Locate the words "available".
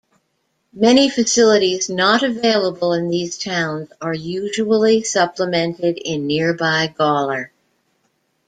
2.23-2.91